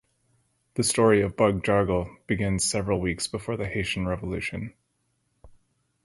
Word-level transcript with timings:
The 0.73 0.83
story 0.83 1.21
of 1.21 1.35
Bug-Jargal 1.37 2.17
begins 2.25 2.63
several 2.63 2.99
weeks 2.99 3.27
before 3.27 3.55
the 3.55 3.67
Haitian 3.67 4.07
Revolution. 4.07 4.73